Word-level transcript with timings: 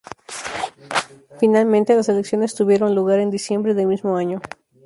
Finalmente 1.39 1.95
las 1.95 2.09
elecciones 2.09 2.55
tuvieron 2.55 2.95
lugar 2.95 3.19
en 3.19 3.29
diciembre 3.29 3.75
del 3.75 3.85
mismo 3.85 4.17
año. 4.17 4.41